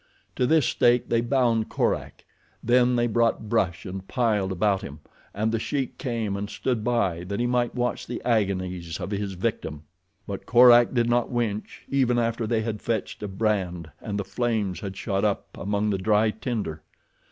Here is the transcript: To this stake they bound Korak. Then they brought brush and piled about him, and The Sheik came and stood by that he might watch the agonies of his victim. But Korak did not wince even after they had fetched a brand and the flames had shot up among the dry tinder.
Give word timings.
To 0.35 0.47
this 0.47 0.65
stake 0.65 1.09
they 1.09 1.21
bound 1.21 1.69
Korak. 1.69 2.25
Then 2.63 2.95
they 2.95 3.05
brought 3.05 3.47
brush 3.49 3.85
and 3.85 4.07
piled 4.07 4.51
about 4.51 4.81
him, 4.81 4.99
and 5.31 5.51
The 5.51 5.59
Sheik 5.59 5.99
came 5.99 6.35
and 6.35 6.49
stood 6.49 6.83
by 6.83 7.23
that 7.25 7.39
he 7.39 7.45
might 7.45 7.75
watch 7.75 8.07
the 8.07 8.19
agonies 8.25 8.99
of 8.99 9.11
his 9.11 9.33
victim. 9.33 9.83
But 10.25 10.47
Korak 10.47 10.95
did 10.95 11.07
not 11.07 11.29
wince 11.29 11.67
even 11.87 12.17
after 12.17 12.47
they 12.47 12.61
had 12.63 12.81
fetched 12.81 13.21
a 13.21 13.27
brand 13.27 13.91
and 14.01 14.17
the 14.17 14.23
flames 14.25 14.79
had 14.79 14.97
shot 14.97 15.23
up 15.23 15.49
among 15.55 15.91
the 15.91 15.99
dry 15.99 16.31
tinder. 16.31 16.81